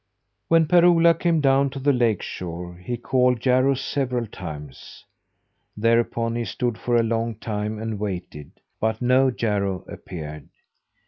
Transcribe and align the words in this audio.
When 0.47 0.65
Per 0.65 0.83
Ola 0.83 1.13
came 1.13 1.41
down 1.41 1.69
to 1.69 1.77
the 1.77 1.93
lake 1.93 2.23
shore, 2.23 2.75
he 2.77 2.97
called 2.97 3.39
Jarro 3.39 3.75
several 3.75 4.25
times. 4.25 5.05
Thereupon 5.77 6.35
he 6.35 6.43
stood 6.43 6.79
for 6.79 6.95
a 6.95 7.03
long 7.03 7.35
time 7.35 7.77
and 7.77 7.99
waited, 7.99 8.49
but 8.79 8.99
no 8.99 9.29
Jarro 9.29 9.83
appeared. 9.87 10.49